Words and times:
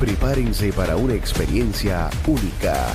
Prepárense 0.00 0.72
para 0.72 0.94
una 0.94 1.14
experiencia 1.14 2.08
única 2.28 2.86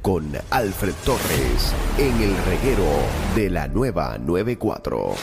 con 0.00 0.30
Alfred 0.50 0.94
Torres 1.04 1.74
en 1.98 2.22
el 2.22 2.36
reguero 2.44 2.86
de 3.34 3.50
la 3.50 3.66
nueva 3.66 4.16
94. 4.16 5.14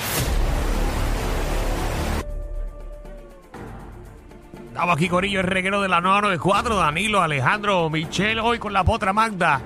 Estamos 4.68 4.96
aquí, 4.98 5.08
Corillo, 5.08 5.40
el 5.40 5.48
reguero 5.48 5.82
de 5.82 5.88
la 5.88 6.02
994, 6.02 6.76
Danilo, 6.76 7.22
Alejandro, 7.22 7.90
Michelle, 7.90 8.42
hoy 8.42 8.60
con 8.60 8.74
la 8.74 8.84
potra 8.84 9.14
Magda. 9.14 9.62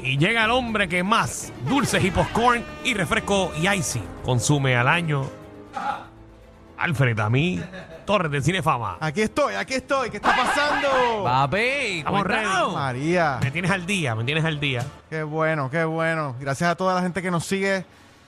Y 0.00 0.18
llega 0.18 0.44
el 0.44 0.52
hombre 0.52 0.88
que 0.88 1.02
más 1.02 1.52
dulces 1.68 2.04
y 2.04 2.12
popcorn 2.12 2.62
y 2.84 2.94
refresco 2.94 3.50
y 3.60 3.68
icy 3.68 4.02
consume 4.24 4.76
al 4.76 4.86
año. 4.86 5.45
Alfred, 6.86 7.18
a 7.18 7.28
mí, 7.28 7.60
Torres 8.04 8.30
del 8.30 8.44
Cine 8.44 8.62
Fama. 8.62 8.96
Aquí 9.00 9.20
estoy, 9.20 9.54
aquí 9.56 9.74
estoy. 9.74 10.08
¿Qué 10.08 10.18
está 10.18 10.36
pasando? 10.36 11.24
Papi, 11.24 11.98
Estamos 11.98 12.22
cuidado. 12.22 12.66
ready. 12.68 12.74
María, 12.76 13.38
Me 13.42 13.50
tienes 13.50 13.70
al 13.72 13.84
día, 13.86 14.14
me 14.14 14.22
tienes 14.22 14.44
al 14.44 14.60
día. 14.60 14.86
qué 15.10 15.24
bueno, 15.24 15.68
qué 15.68 15.84
bueno. 15.84 16.36
Gracias 16.38 16.70
a 16.70 16.76
toda 16.76 16.94
la 16.94 17.02
gente 17.02 17.20
que 17.22 17.30
nos 17.32 17.44
sigue. 17.44 17.84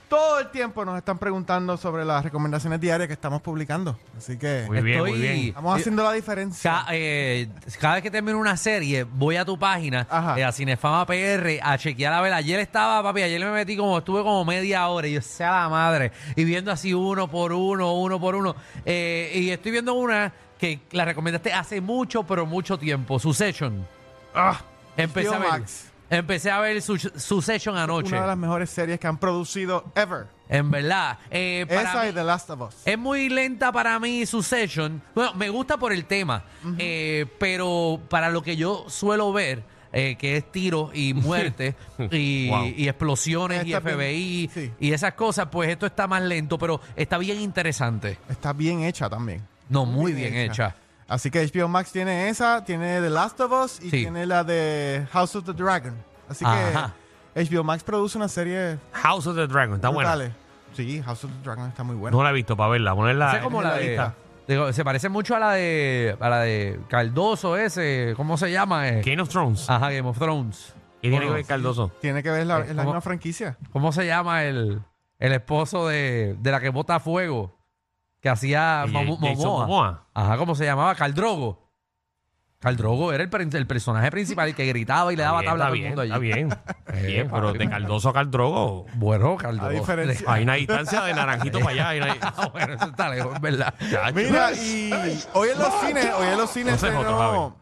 Todo 0.09 0.39
el 0.39 0.49
tiempo 0.49 0.83
nos 0.83 0.97
están 0.97 1.19
preguntando 1.19 1.77
sobre 1.77 2.03
las 2.03 2.23
recomendaciones 2.23 2.81
diarias 2.81 3.05
que 3.07 3.13
estamos 3.13 3.43
publicando. 3.43 3.95
Así 4.17 4.37
que 4.39 4.63
Muy 4.67 4.81
bien, 4.81 4.99
muy 4.99 5.11
Estoy- 5.11 5.21
bien. 5.21 5.47
estamos 5.49 5.79
haciendo 5.79 6.03
la 6.03 6.11
diferencia. 6.13 6.71
Ca- 6.71 6.85
eh, 6.91 7.47
cada 7.79 7.93
vez 7.95 8.03
que 8.03 8.09
termino 8.09 8.39
una 8.39 8.57
serie, 8.57 9.03
voy 9.03 9.35
a 9.35 9.45
tu 9.45 9.59
página, 9.59 10.07
Ajá. 10.09 10.39
eh, 10.39 10.43
a 10.43 10.51
Cinefama 10.51 11.05
PR, 11.05 11.59
a 11.61 11.77
chequear 11.77 12.11
a 12.13 12.21
ver. 12.21 12.33
Ayer 12.33 12.59
estaba, 12.59 13.03
papi, 13.03 13.21
ayer 13.21 13.39
me 13.39 13.51
metí 13.51 13.77
como, 13.77 13.99
estuve 13.99 14.23
como 14.23 14.43
media 14.45 14.87
hora 14.87 15.07
y 15.07 15.13
yo, 15.13 15.21
sea 15.21 15.51
la 15.51 15.69
madre, 15.69 16.11
y 16.35 16.43
viendo 16.43 16.71
así 16.71 16.91
uno 16.91 17.27
por 17.29 17.53
uno, 17.53 17.93
uno 17.93 18.19
por 18.19 18.33
uno. 18.33 18.55
Eh, 18.85 19.31
y 19.35 19.51
estoy 19.51 19.71
viendo 19.73 19.93
una 19.93 20.33
que 20.57 20.79
la 20.91 21.05
recomendaste 21.05 21.53
hace 21.53 21.81
mucho, 21.81 22.23
pero 22.23 22.47
mucho 22.47 22.79
tiempo, 22.79 23.19
Succession. 23.19 23.85
Ah, 24.33 24.59
Empecé 24.97 25.29
a 25.29 25.33
HBO 25.33 25.39
ver. 25.39 25.49
Max. 25.51 25.85
Empecé 26.09 26.49
a 26.51 26.59
ver 26.59 26.81
Su- 26.81 26.97
Succession 26.97 27.77
anoche. 27.77 28.09
una 28.09 28.21
de 28.21 28.27
las 28.27 28.37
mejores 28.37 28.69
series 28.69 28.99
que 28.99 29.07
han 29.07 29.17
producido 29.17 29.91
ever. 29.95 30.25
En 30.47 30.71
verdad. 30.71 31.19
Eh, 31.29 31.65
para 31.67 31.81
Esa 31.83 32.03
mí- 32.03 32.09
y 32.09 32.13
The 32.13 32.23
Last 32.23 32.49
of 32.49 32.61
Us. 32.61 32.75
Es 32.85 32.97
muy 32.97 33.29
lenta 33.29 33.71
para 33.71 33.99
mí 33.99 34.25
Succession. 34.25 35.01
Bueno, 35.13 35.33
me 35.35 35.49
gusta 35.49 35.77
por 35.77 35.93
el 35.93 36.05
tema, 36.05 36.43
eh, 36.79 37.27
pero 37.37 37.99
para 38.09 38.29
lo 38.29 38.41
que 38.41 38.55
yo 38.55 38.85
suelo 38.89 39.31
ver, 39.31 39.61
eh, 39.93 40.15
que 40.17 40.37
es 40.37 40.51
tiros 40.51 40.89
y 40.95 41.13
muerte 41.15 41.75
y, 42.11 42.49
Wow. 42.49 42.65
y 42.75 42.87
explosiones 42.87 43.61
y 43.61 43.65
bien, 43.65 43.81
FBI 43.81 44.49
sí. 44.53 44.71
y 44.79 44.91
esas 44.93 45.13
cosas, 45.13 45.47
pues 45.51 45.69
esto 45.69 45.85
está 45.85 46.07
más 46.07 46.23
lento, 46.23 46.57
pero 46.57 46.81
está 46.95 47.17
bien 47.19 47.39
interesante. 47.39 48.17
Está 48.29 48.53
bien 48.53 48.81
hecha 48.83 49.07
también. 49.09 49.41
No, 49.69 49.85
muy 49.85 50.13
bien, 50.13 50.35
hecha. 50.35 50.75
Así 51.09 51.31
que 51.31 51.41
HBO 51.45 51.67
Max 51.67 51.91
tiene 51.91 52.29
esa, 52.29 52.63
tiene 52.63 53.01
The 53.01 53.09
Last 53.09 53.39
of 53.41 53.51
Us 53.51 53.79
y 53.81 53.89
Sí. 53.89 54.01
tiene 54.01 54.25
la 54.25 54.43
de 54.43 55.05
House 55.11 55.35
of 55.35 55.43
the 55.45 55.53
Dragon. 55.53 55.95
Así 56.29 56.45
Ajá. 56.45 56.93
que 57.33 57.39
HBO 57.45 57.63
Max 57.63 57.83
produce 57.83 58.17
una 58.17 58.27
serie 58.27 58.77
House 58.93 59.25
of 59.27 59.35
the 59.35 59.47
Dragon, 59.47 59.75
está 59.75 59.89
buena. 59.89 60.11
brutales. 60.11 60.33
Sí, 60.73 61.01
House 61.01 61.23
of 61.23 61.31
the 61.31 61.43
Dragon 61.43 61.67
está 61.67 61.83
muy 61.83 61.95
buena. 61.95 62.15
No 62.15 62.23
la 62.23 62.29
he 62.29 62.33
visto 62.33 62.55
para 62.55 62.69
verla, 62.69 62.95
ponerla 62.95 63.41
como 63.41 63.61
la 63.61 63.69
la 63.69 63.75
de, 63.77 63.87
lista. 63.87 64.13
digo, 64.47 64.71
se 64.71 64.83
parece 64.83 65.09
mucho 65.09 65.35
a 65.35 65.39
la 65.39 65.51
de 65.53 66.15
a 66.19 66.29
la 66.29 66.39
de 66.41 66.79
Cardoso 66.87 67.57
ese, 67.57 68.13
¿cómo 68.15 68.37
se 68.37 68.51
llama? 68.51 68.87
Eh, 68.89 69.01
Game 69.03 69.19
of 69.21 69.29
Thrones. 69.29 69.67
Ajá, 69.67 69.89
Game 69.89 70.07
of 70.07 70.17
Thrones. 70.19 70.73
¿Qué 71.01 71.09
tiene 71.09 71.25
que 71.25 71.31
ver 71.33 71.45
Cardoso? 71.45 71.91
Tiene 72.01 72.21
que 72.21 72.29
ver 72.29 72.45
la, 72.45 72.59
Eh, 72.59 72.65
es 72.69 72.75
la 72.75 72.83
misma 72.83 73.01
franquicia. 73.01 73.57
¿Cómo 73.71 73.91
se 73.91 74.05
llama 74.05 74.43
el, 74.43 74.81
el 75.17 75.31
esposo 75.31 75.87
de, 75.87 76.35
de 76.39 76.51
la 76.51 76.59
que 76.59 76.69
bota 76.69 76.99
fuego? 76.99 77.57
Que 78.21 78.29
hacía 78.29 78.83
Y 78.87 78.91
Momo- 78.91 79.17
Jason 79.19 79.37
Momoa. 79.47 79.67
Momoa. 79.67 80.07
Ajá, 80.13 80.37
¿cómo 80.37 80.55
se 80.55 80.65
llamaba? 80.65 80.93
Caldrogo. 80.95 81.69
Caldrogo 82.59 83.13
era 83.13 83.23
el, 83.23 83.29
per- 83.29 83.47
el 83.55 83.67
personaje 83.67 84.11
principal 84.11 84.49
el 84.49 84.55
que 84.55 84.65
gritaba 84.65 85.13
y 85.13 85.15
le 85.15 85.23
daba 85.23 85.41
tabla 85.43 85.65
a 85.65 85.67
todo 85.67 85.73
bien, 85.75 85.85
el 85.85 85.89
mundo 85.95 86.01
allí. 86.01 86.11
está 86.11 86.19
bien. 86.19 86.49
Está 86.89 86.93
bien, 87.07 87.25
Eh, 87.27 87.29
pero 87.31 87.47
papi. 87.47 87.57
de 87.59 87.69
Cardoso 87.69 88.09
a 88.09 88.13
Caldrogo 88.13 88.85
Bueno, 88.95 89.33
A 89.35 89.37
Caldrogo. 89.37 89.69
diferencia. 89.71 90.25
hay 90.33 90.43
una 90.43 90.53
distancia 90.55 91.01
de 91.03 91.13
naranjito 91.13 91.59
para 91.59 91.71
allá. 91.71 91.89
hay 91.89 91.99
una- 92.01 92.17
Ah, 92.21 92.49
bueno, 92.51 92.73
eso 92.73 92.85
está 92.87 93.09
lejos, 93.09 93.33
es 93.35 93.41
verdad. 93.41 93.73
Mira, 94.13 94.51
y 94.51 94.91
hoy 95.35 95.49
en 95.53 95.59
los 95.59 95.73
cines, 95.79 96.11
hoy 96.17 96.27
en 96.27 96.37
los 96.37 96.49
cines 96.49 96.73
Ese 96.73 96.89
es 96.89 96.95
otro, 96.95 97.11
estrenó- 97.11 97.55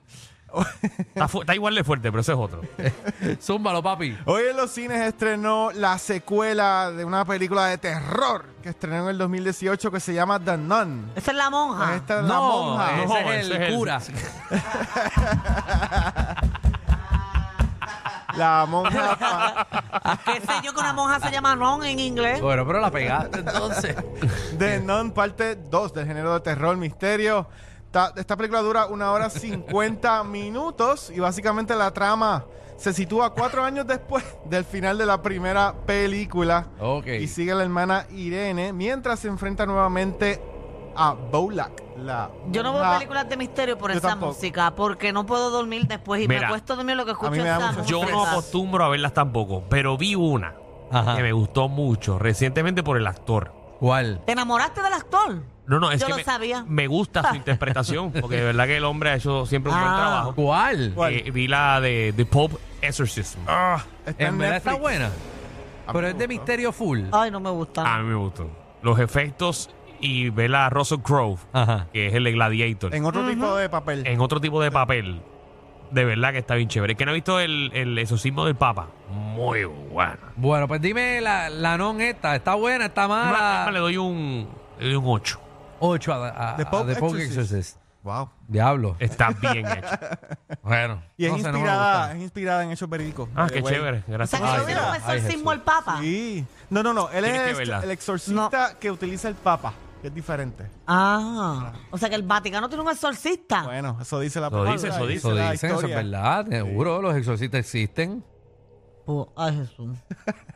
Está, 1.00 1.28
fu- 1.28 1.42
está 1.42 1.54
igual 1.56 1.76
de 1.76 1.84
fuerte, 1.84 2.10
pero 2.12 2.22
ese 2.22 2.32
es 2.34 2.38
otro. 2.38 2.62
Zúmbalo, 3.42 3.82
papi. 3.84 4.18
Hoy 4.26 4.44
en 4.52 4.58
los 4.58 4.72
cines 4.72 5.02
estrenó 5.02 5.72
la 5.74 5.98
secuela 5.98 6.92
de 6.92 7.04
una 7.06 7.26
película 7.26 7.66
de 7.68 7.78
terror 7.78 8.46
que 8.62 8.70
estrenó 8.70 9.04
en 9.04 9.10
el 9.10 9.18
2018 9.18 9.92
que 9.92 10.00
se 10.00 10.14
llama 10.14 10.40
The 10.40 10.58
Nun. 10.58 11.12
Esa 11.16 11.32
es 11.32 11.38
la 11.38 11.50
monja. 11.50 11.96
Esta 11.96 12.18
es 12.20 12.22
la 12.24 12.34
No, 12.34 12.42
monja. 12.42 12.98
ese 13.04 13.08
No, 13.08 13.18
es 13.18 13.26
ese 13.26 13.40
el 13.40 13.52
es 13.62 13.70
el- 13.70 13.76
cura. 13.76 14.02
La 18.36 18.66
monja 18.68 19.66
¿Qué 20.26 20.42
sé 20.42 20.54
yo 20.64 20.72
que 20.74 20.80
una 20.80 20.94
monja 20.94 21.20
se 21.20 21.32
llama 21.32 21.56
non 21.56 21.84
en 21.84 21.98
inglés? 22.00 22.40
Bueno, 22.40 22.68
pero 22.68 22.80
la 22.80 22.92
pegaste 22.92 23.40
entonces. 23.40 23.96
The 24.60 24.80
Nun, 24.82 25.12
parte 25.12 25.56
2 25.56 25.94
del 25.94 26.06
género 26.06 26.34
de 26.36 26.42
terror, 26.42 26.78
misterio. 26.78 27.48
Ta- 27.92 28.14
Esta 28.16 28.36
película 28.36 28.62
dura 28.62 28.86
una 28.88 29.12
hora 29.12 29.30
50 29.30 30.24
minutos 30.26 31.10
y 31.10 31.20
básicamente 31.20 31.76
la 31.76 31.92
trama 31.92 32.46
se 32.76 32.94
sitúa 32.94 33.32
cuatro 33.34 33.64
años 33.64 33.88
después 33.88 34.24
del 34.46 34.64
final 34.66 34.98
de 34.98 35.06
la 35.06 35.22
primera 35.22 35.74
película. 35.86 36.68
Ok. 36.80 37.08
Y 37.08 37.28
sigue 37.28 37.56
la 37.56 37.64
hermana 37.64 38.06
Irene 38.12 38.72
mientras 38.74 39.20
se 39.20 39.28
enfrenta 39.30 39.66
nuevamente 39.66 40.40
a 40.96 41.14
Bolak. 41.14 41.84
La 41.98 42.30
Yo 42.52 42.62
no 42.62 42.74
veo 42.74 42.84
películas 42.94 43.28
de 43.30 43.38
misterio 43.38 43.78
por 43.78 43.90
esa 43.90 44.10
tampoco. 44.10 44.34
música, 44.34 44.76
porque 44.76 45.12
no 45.12 45.26
puedo 45.26 45.50
dormir 45.50 45.88
después 45.88 46.22
y 46.22 46.28
me 46.28 46.36
Mira, 46.36 46.48
acuesto 46.50 46.74
a 46.74 46.76
dormir 46.76 46.96
lo 46.96 47.06
que 47.06 47.12
escucho 47.12 47.32
mí 47.32 47.40
me 47.40 47.46
da 47.46 47.72
esa. 47.72 47.82
Yo 47.84 48.06
no 48.06 48.24
acostumbro 48.26 48.84
a 48.86 48.90
verlas 48.90 49.14
tampoco, 49.14 49.64
pero 49.70 49.98
vi 49.98 50.14
una 50.14 50.54
Ajá. 50.92 51.16
que 51.16 51.24
me 51.24 51.32
gustó 51.32 51.70
mucho 51.70 52.20
recientemente 52.20 52.84
por 52.84 52.98
el 52.98 53.08
actor. 53.08 53.52
¿Cuál? 53.80 54.22
¿Te 54.26 54.34
enamoraste 54.34 54.82
del 54.84 54.94
actor? 54.94 55.42
No, 55.68 55.80
no, 55.80 55.92
es 55.92 56.00
Yo 56.00 56.06
que 56.08 56.12
lo 56.14 56.18
me, 56.18 56.24
sabía. 56.24 56.64
me 56.68 56.88
gusta 56.88 57.30
su 57.30 57.36
interpretación, 57.42 58.12
porque 58.12 58.38
de 58.38 58.44
verdad 58.46 58.66
que 58.66 58.78
el 58.78 58.86
hombre 58.86 59.10
ha 59.12 59.16
hecho 59.16 59.46
siempre 59.46 59.72
un 59.72 59.78
buen 59.78 59.92
Ah. 59.92 59.98
trabajo. 59.98 60.36
¿Cuál? 60.36 60.92
¿Cuál? 60.96 61.14
Eh, 61.14 61.32
vi 61.32 61.48
la 61.48 61.82
de 61.82 62.14
The 62.16 62.26
Pope 62.26 62.56
Exorcism. 62.82 63.40
Ah, 63.48 63.84
está 64.06 64.26
En 64.26 64.38
verdad 64.38 64.58
está 64.58 64.72
Netflix. 64.72 64.82
buena. 64.82 65.06
A 65.08 65.10
mí 65.10 65.14
Pero 65.88 66.00
me 66.02 66.08
es 66.10 66.18
de 66.18 66.26
gustó. 66.26 66.40
misterio 66.40 66.72
full. 66.72 67.02
Ay, 67.12 67.32
no 67.32 67.40
me 67.40 67.50
gusta. 67.50 67.96
A 67.96 68.00
mí 68.00 68.06
me 68.10 68.16
gustó. 68.16 68.50
Los 68.82 69.00
efectos 69.00 69.70
y 70.00 70.30
ver 70.30 70.54
a 70.56 70.70
Russell 70.70 71.00
Crowe, 71.00 71.38
Ajá. 71.54 71.88
que 71.92 72.08
es 72.08 72.14
el 72.14 72.24
de 72.24 72.32
Gladiator, 72.32 72.94
En 72.94 73.00
en, 73.02 73.06
otro 73.06 73.28
tipo 73.28 73.56
de 73.58 73.68
papel. 73.70 74.18
otro 74.20 74.40
tipo 74.40 74.62
de 74.62 74.72
papel. 74.72 75.22
De 75.92 76.04
verdad 76.06 76.34
que 76.34 76.38
está 76.40 76.56
bien 76.56 76.68
chévere. 76.68 76.96
No 77.04 77.12
ha 77.12 77.14
visto 77.14 77.40
el, 77.40 77.72
el 77.74 77.98
exorcismo 77.98 78.46
del 78.46 78.56
Papa, 78.56 78.88
muy 79.10 79.64
buena. 79.64 80.20
Bueno, 80.36 80.68
pues 80.68 80.82
dime 80.82 81.20
la, 81.22 81.50
la 81.50 81.78
non 81.78 82.02
esta. 82.02 82.36
¿Está 82.36 82.56
buena? 82.56 82.86
¿Está 82.88 83.08
mala? 83.08 83.72
le 83.72 83.80
doy 83.80 83.96
un, 83.98 84.48
le 84.80 84.86
doy 84.88 84.96
un 84.96 85.06
8. 85.08 85.40
8 85.80 86.14
a, 86.14 86.52
a, 86.54 86.56
The 86.58 86.64
a 86.64 86.70
Pope 86.72 86.94
The 86.94 87.00
Pope 87.00 87.18
Exorcist. 87.22 87.38
Exorcist. 87.52 87.78
Wow. 88.04 88.30
Diablo. 88.48 88.96
Está 89.00 89.30
bien 89.32 89.66
hecho. 89.68 89.88
Bueno. 90.64 91.02
Y 91.18 91.26
es 91.26 91.32
no 91.32 91.38
sé, 91.38 91.44
no 91.44 91.52
me 91.54 91.58
inspirada, 91.60 91.98
gusta. 92.04 92.16
es 92.18 92.22
inspirada 92.24 92.64
en 92.64 92.72
hechos 92.72 92.90
verídicos. 92.90 93.30
Ah, 93.36 93.48
the 93.48 93.54
qué 93.56 93.64
chévere. 93.64 93.98
o 94.00 94.04
sea, 94.06 94.14
Gracias. 94.18 94.42
que 94.42 94.48
Ay, 94.48 94.66
vieron 94.66 94.84
Dios. 94.84 95.04
Ay, 95.06 95.18
exorcismo 95.18 95.52
Jesús. 95.52 95.52
al 95.54 95.62
Papa. 95.62 95.98
Sí. 96.02 96.46
No, 96.70 96.84
no, 96.84 96.94
no. 96.94 97.10
Él 97.10 97.24
Tienes 97.24 97.42
que 97.42 97.52
es 97.52 97.58
verla. 97.58 97.80
el 97.84 97.92
exorcista 97.92 98.76
que 98.80 98.92
utiliza 98.92 99.28
el 99.30 99.36
Papa, 99.36 99.74
que 100.02 100.08
es 100.10 100.14
diferente. 100.16 100.66
Ah, 100.88 101.74
o 101.92 101.98
sea 101.98 102.10
que 102.10 102.16
el 102.16 102.24
Vaticano 102.24 102.68
tiene 102.70 102.84
un 102.84 102.90
exorcista. 102.92 103.64
Bueno, 103.64 103.98
eso 104.02 104.20
dice 104.20 104.40
la 104.40 104.48
Eso 104.48 104.64
dice, 104.66 104.88
eso 104.90 105.08
dice. 105.08 105.18
Eso 105.18 105.32
la 105.34 105.52
dicen, 105.52 105.70
eso 105.72 105.80
es 105.80 105.86
historia. 105.90 105.96
verdad. 105.98 106.46
Seguro, 106.50 107.02
los 107.02 107.16
exorcistas 107.16 107.60
existen. 107.60 108.24
Ay, 109.38 109.56
Jesús. 109.56 109.98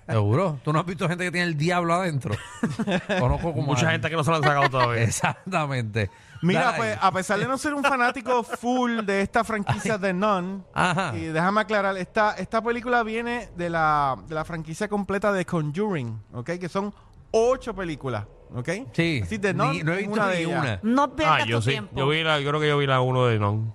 Seguro. 0.08 0.60
¿Tú 0.64 0.74
no 0.74 0.80
has 0.80 0.86
visto 0.86 1.08
gente 1.08 1.24
que 1.24 1.32
tiene 1.32 1.48
el 1.48 1.58
diablo 1.58 1.94
adentro? 1.94 2.36
Conozco 3.20 3.54
como 3.54 3.68
Mucha 3.68 3.88
a- 3.88 3.92
gente 3.92 4.10
que 4.10 4.16
no 4.16 4.24
se 4.24 4.30
lo 4.32 4.38
han 4.38 4.44
sacado 4.44 4.70
todavía. 4.70 5.04
Exactamente. 5.04 6.10
Mira, 6.42 6.62
Dale 6.66 6.78
pues, 6.78 6.98
a 7.00 7.12
pesar 7.12 7.40
de 7.40 7.48
no 7.48 7.58
ser 7.58 7.74
un 7.74 7.84
fanático 7.84 8.44
full 8.44 9.02
de 9.06 9.22
esta 9.22 9.44
franquicia 9.44 9.98
de 9.98 10.12
Nun, 10.12 10.66
Ajá. 10.74 11.16
y 11.16 11.26
déjame 11.28 11.62
aclarar, 11.62 11.96
esta, 11.98 12.32
esta 12.34 12.62
película 12.64 13.04
viene 13.04 13.50
de 13.56 13.70
la, 13.70 14.18
de 14.28 14.34
la 14.36 14.44
franquicia 14.44 14.88
completa 14.88 15.32
de 15.32 15.46
Conjuring, 15.46 16.20
¿ok? 16.34 16.50
Que 16.60 16.68
son 16.68 16.92
ocho 17.30 17.76
películas, 17.76 18.26
¿ok? 18.56 18.70
Sí. 18.92 19.22
Así 19.24 19.38
de 19.38 19.54
Nun 19.54 19.72
Ni- 19.72 19.84
no 19.84 19.92
he 19.94 19.96
es 19.96 20.00
visto 20.00 20.14
una 20.14 20.28
de 20.30 20.38
ni 20.38 20.44
ellas. 20.52 20.64
una. 20.64 20.80
No 20.82 21.16
pierdas 21.16 21.42
Ah, 21.44 21.46
yo 21.46 21.58
tu 21.58 21.62
sí. 21.62 21.70
tiempo. 21.72 21.96
Yo, 21.96 22.08
vi 22.08 22.24
la, 22.24 22.40
yo 22.40 22.50
creo 22.50 22.60
que 22.60 22.68
yo 22.68 22.78
vi 22.80 22.88
la 22.88 23.02
1 23.02 23.26
de 23.28 23.40
Non. 23.40 23.74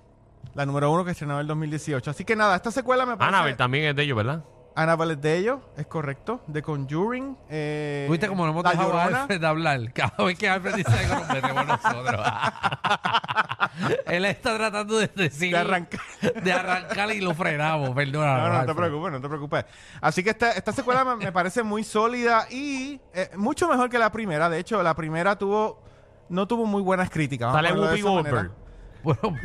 La 0.53 0.65
número 0.65 0.91
uno 0.91 1.05
que 1.05 1.11
estrenó 1.11 1.35
en 1.35 1.41
el 1.41 1.47
2018. 1.47 2.11
Así 2.11 2.25
que 2.25 2.35
nada, 2.35 2.55
esta 2.57 2.71
secuela 2.71 3.05
me 3.05 3.15
parece... 3.15 3.33
Annabelle 3.35 3.55
también 3.57 3.85
es 3.85 3.95
de 3.95 4.03
ellos, 4.03 4.17
¿verdad? 4.17 4.43
Annabelle 4.77 5.13
es 5.13 5.21
de 5.21 5.37
ellos, 5.37 5.59
es 5.75 5.87
correcto. 5.87 6.39
De 6.45 6.61
Conjuring. 6.61 7.35
Eh, 7.49 8.07
¿Viste 8.11 8.27
cómo 8.27 8.45
no 8.45 8.51
hemos 8.51 8.63
La 8.63 8.69
dejado 8.71 8.93
a 8.93 9.05
Llorona. 9.05 9.21
Alfred 9.23 9.41
de 9.41 9.47
hablar? 9.47 9.91
Cada 9.91 10.23
vez 10.23 10.37
que 10.37 10.47
Alfred 10.47 10.75
dice 10.75 10.91
algo 10.91 11.15
nos 11.15 11.27
metemos 11.29 11.65
nosotros. 11.65 12.27
Él 14.05 14.25
está 14.25 14.55
tratando 14.55 14.97
de 14.97 15.07
decir... 15.07 15.51
De 15.51 15.57
arrancar. 15.57 15.99
De 16.43 16.53
arrancar 16.53 17.11
y 17.11 17.21
lo 17.21 17.33
frenamos, 17.33 17.89
perdona. 17.89 18.37
No, 18.37 18.49
no, 18.49 18.59
no 18.59 18.65
te 18.67 18.75
preocupes, 18.75 19.11
no 19.13 19.21
te 19.21 19.27
preocupes. 19.27 19.65
Así 19.99 20.23
que 20.23 20.29
esta, 20.29 20.51
esta 20.51 20.71
secuela 20.71 21.03
me, 21.03 21.15
me 21.15 21.31
parece 21.31 21.63
muy 21.63 21.83
sólida 21.83 22.45
y 22.51 23.01
eh, 23.15 23.31
mucho 23.35 23.67
mejor 23.67 23.89
que 23.89 23.97
la 23.97 24.11
primera. 24.11 24.47
De 24.47 24.59
hecho, 24.59 24.83
la 24.83 24.95
primera 24.95 25.35
tuvo 25.35 25.81
no 26.29 26.47
tuvo 26.47 26.65
muy 26.65 26.83
buenas 26.83 27.09
críticas. 27.09 27.51
vamos 27.51 27.57
a 27.57 27.67
Sale 27.67 27.69
ponerlo 27.69 27.95
de 27.95 28.03
Whoopi 28.03 28.21
esa 28.21 28.29
manera. 28.29 28.49
Goldberg. 28.49 28.66
Bueno, 29.03 29.35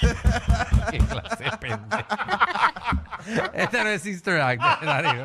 qué 0.90 0.98
clase 0.98 1.44
de 1.44 1.50
pendejo. 1.58 2.04
Este 3.54 3.84
no 3.84 3.90
es 3.90 4.02
Sister 4.02 4.40
Act. 4.40 4.62
Darío. 4.82 5.24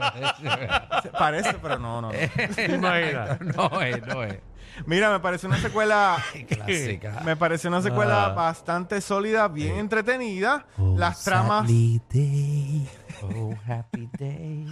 Parece, 1.17 1.53
pero 1.61 1.79
no, 1.79 2.01
no. 2.01 2.11
no. 2.11 2.17
Imagina. 2.75 3.37
No 3.41 3.81
es, 3.81 4.05
no 4.07 4.23
es. 4.23 4.39
Mira, 4.85 5.09
me 5.11 5.19
parece 5.19 5.47
una 5.47 5.57
secuela. 5.57 6.17
Qué 6.31 6.45
clásica. 6.45 7.21
Me 7.25 7.35
parece 7.35 7.67
una 7.67 7.81
secuela 7.81 8.25
Ah. 8.25 8.29
bastante 8.29 9.01
sólida, 9.01 9.47
bien 9.47 9.75
entretenida. 9.77 10.65
Las 10.95 11.23
tramas. 11.23 11.61
Sadly 11.63 12.01
day, 12.09 12.89
oh 13.23 13.53
happy 13.67 14.09
day. 14.17 14.65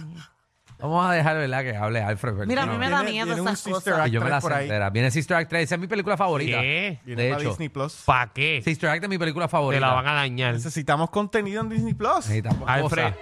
Vamos 0.80 1.04
a 1.06 1.12
dejar, 1.12 1.36
¿verdad? 1.36 1.62
Que 1.62 1.76
hable 1.76 2.00
Alfred. 2.02 2.32
¿verdad? 2.34 2.46
Mira, 2.46 2.62
a 2.62 2.66
mí 2.66 2.72
No, 2.74 2.78
me 2.78 2.88
da 2.88 3.02
miedo 3.02 3.26
viene 3.26 3.40
un 3.40 3.48
esas 3.48 3.58
Sister 3.60 3.72
cosas. 3.74 3.94
Act 3.98 4.04
que 4.04 4.10
yo 4.12 4.20
me 4.20 4.30
la 4.30 4.40
por 4.40 4.52
sé 4.52 4.58
ahí. 4.58 4.64
entera. 4.66 4.90
Viene 4.90 5.10
Sister 5.10 5.36
Act 5.36 5.50
3. 5.50 5.62
Esa 5.64 5.74
es 5.74 5.80
mi 5.80 5.86
película 5.88 6.16
favorita. 6.16 6.60
¿Qué? 6.60 7.00
Viene 7.04 7.22
De 7.24 7.30
para 7.30 7.40
hecho. 7.42 7.50
Disney 7.50 7.68
Plus. 7.68 8.02
¿Para 8.06 8.32
qué? 8.32 8.62
Sister 8.64 8.88
Act 8.90 9.02
es 9.02 9.08
mi 9.10 9.18
película 9.18 9.46
Te 9.46 9.50
favorita. 9.50 9.86
la 9.86 9.92
van 9.94 10.06
a 10.06 10.14
dañar. 10.14 10.54
Necesitamos 10.54 11.10
contenido 11.10 11.62
en 11.62 11.68
Disney 11.68 11.94
Plus. 11.94 12.16
Necesitamos 12.18 12.68
Alfred, 12.68 13.12
cosas. 13.12 13.18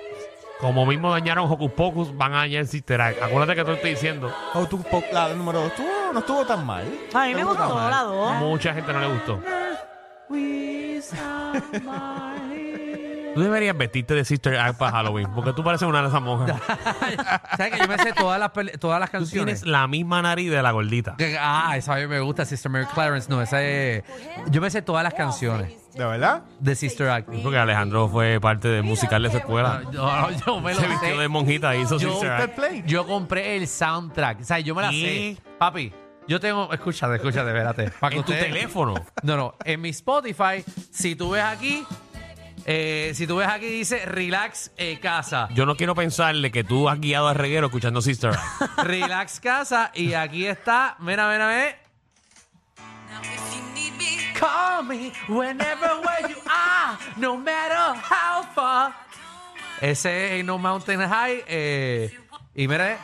como 0.61 0.85
mismo 0.85 1.11
dañaron 1.11 1.51
Hocus 1.51 1.71
Pocus, 1.73 2.15
van 2.17 2.35
a 2.35 2.39
dañar 2.39 2.67
Sister 2.67 3.01
Act. 3.01 3.23
Acuérdate 3.23 3.55
que 3.55 3.65
te 3.65 3.73
estoy 3.73 3.91
diciendo. 3.91 4.31
Oh, 4.53 4.67
tu 4.67 4.83
po- 4.83 5.03
la 5.13 5.33
número 5.33 5.63
2 5.63 5.73
no 6.13 6.19
estuvo 6.19 6.45
tan 6.45 6.67
mal. 6.67 6.85
A 7.15 7.27
mí 7.27 7.35
me 7.35 7.45
gustó 7.45 7.89
la 7.91 8.03
dos. 8.03 8.35
Mucha 8.37 8.75
gente 8.75 8.93
no 8.93 9.01
le 9.01 9.07
gustó. 9.15 9.41
Tú 13.37 13.43
deberías 13.43 13.77
vestirte 13.77 14.15
de 14.15 14.25
Sister 14.25 14.57
Act 14.59 14.79
para 14.79 14.93
Halloween, 14.93 15.29
porque 15.35 15.53
tú 15.53 15.63
pareces 15.63 15.87
una 15.87 16.01
de 16.03 16.09
esas 16.09 16.23
monjas. 16.23 16.59
¿Sabes 17.57 17.73
que 17.75 17.79
yo 17.81 17.87
me 17.89 17.99
sé 17.99 18.13
todas 18.13 18.41
las, 18.41 18.51
todas 18.81 18.99
las 18.99 19.11
Tú 19.11 19.19
canciones? 19.19 19.61
tienes 19.61 19.67
la 19.71 19.87
misma 19.87 20.23
nariz 20.23 20.51
de 20.51 20.63
la 20.63 20.71
gordita. 20.71 21.17
Ah, 21.39 21.77
esa 21.77 21.95
a 21.95 21.99
mí 21.99 22.07
me 22.07 22.21
gusta, 22.21 22.45
Sister 22.45 22.71
Mary 22.73 22.87
Clarence. 22.95 23.29
No, 23.31 23.41
esa 23.43 23.63
es... 23.63 24.05
Yo 24.51 24.61
me 24.61 24.71
sé 24.71 24.81
todas 24.83 25.05
las 25.05 25.13
canciones 25.15 25.73
¿De 25.95 26.05
verdad? 26.05 26.45
de 26.61 26.75
Sister 26.75 27.09
Act. 27.11 27.29
Porque 27.43 27.59
Alejandro 27.59 28.09
fue 28.09 28.41
parte 28.41 28.69
del 28.69 28.83
musical 28.83 29.23
de 29.23 29.29
esa 29.29 29.39
escuela. 29.39 29.83
Yo, 29.93 30.03
no, 30.05 30.31
yo 30.31 30.61
me 30.61 30.75
lo 30.75 30.81
Se 30.81 30.87
vistió 30.89 31.17
de 31.17 31.23
sé. 31.25 31.29
monjita 31.29 31.77
y 31.77 31.83
hizo 31.83 31.99
Yo- 31.99 32.11
Sister 32.13 32.33
Act. 32.33 32.55
play. 32.55 32.85
Yo 32.87 33.07
compré 33.07 33.57
el 33.57 33.69
soundtrack. 33.69 34.41
O 34.41 34.45
sea, 34.45 34.59
yo 34.61 34.75
me 34.75 34.81
la 34.83 34.91
¿Qué? 34.91 35.37
sé. 35.37 35.43
Papi, 35.59 35.93
yo 36.29 36.41
tengo... 36.41 36.73
Escúchate, 36.73 37.17
escúchate, 37.17 37.49
espérate. 37.49 37.91
Para 38.01 38.11
que 38.11 38.17
En 38.19 38.25
tu 38.25 38.33
ustedes- 38.33 38.53
teléfono. 38.53 38.95
No, 39.23 39.37
no. 39.37 39.55
En 39.65 39.81
mi 39.81 39.91
Spotify, 39.91 40.65
si 40.91 41.15
tú 41.17 41.31
ves 41.31 41.43
aquí... 41.45 41.85
eh, 42.69 43.13
si 43.15 43.27
tú 43.27 43.37
ves 43.37 43.49
aquí 43.49 43.67
dice 43.67 44.05
Relax 44.07 44.73
eh, 44.77 44.99
Casa. 45.01 45.49
Yo 45.53 45.65
no 45.67 45.77
quiero 45.77 45.95
pensarle 45.95 46.51
que 46.51 46.65
tú 46.65 46.89
has 46.89 46.99
guiado 47.01 47.29
a 47.29 47.35
reguero 47.35 47.67
escuchando 47.69 48.03
Sister 48.03 48.31
Act. 48.33 48.79
Relax 48.85 49.39
Casa. 49.41 49.93
Y 49.95 50.15
aquí 50.15 50.47
está... 50.47 50.97
Mira, 50.99 51.31
mira, 51.31 51.49
mira. 51.49 51.77
Call 54.39 54.85
me 54.85 55.13
whenever 55.29 55.93
where 56.05 56.29
you 56.29 56.37
are, 56.47 56.99
no 57.17 57.37
matter 57.39 57.95
how 58.11 58.43
far. 58.55 58.93
Ese 59.81 60.39
es 60.39 60.45
No 60.45 60.59
Mountain 60.59 61.01
High. 61.09 61.45
eh, 61.47 62.19
y 62.55 62.69
mira, 62.69 62.99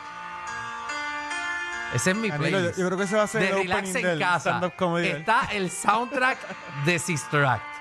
ese 1.94 2.10
es 2.10 2.16
mi 2.16 2.28
Danilo, 2.28 2.50
playlist. 2.50 2.76
yo- 2.78 2.82
yo 2.82 2.86
creo 2.88 2.98
que 2.98 3.04
ese 3.04 3.16
va 3.16 3.22
a 3.22 3.26
ser 3.26 3.40
de 3.42 3.48
el 3.48 3.54
Relax 3.68 3.94
en 3.94 4.02
del 4.02 4.18
casa. 4.18 4.60
Está 5.02 5.40
el 5.52 5.70
soundtrack 5.70 6.38
de 6.84 6.98
Sister 6.98 7.44
Act. 7.46 7.71